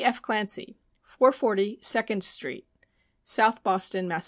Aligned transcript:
F. 0.03 0.19
Clancy, 0.19 0.79
440 1.03 1.77
Second 1.83 2.23
street, 2.23 2.65
South 3.23 3.61
Boston, 3.61 4.07
Mass. 4.07 4.19